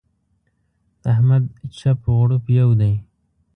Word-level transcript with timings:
د 1.01 1.03
احمد 1.13 1.43
چپ 1.77 1.99
و 2.05 2.09
غړوپ 2.19 2.45
يو 2.59 2.69
دی. 2.79 2.93